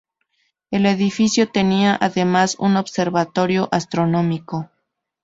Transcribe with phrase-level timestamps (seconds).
[0.71, 4.67] El edificio tenía además un observatorio astronómico.